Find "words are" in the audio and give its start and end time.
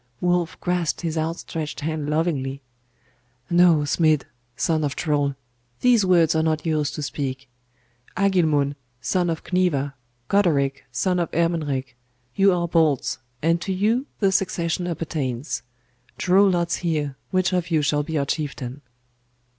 6.07-6.41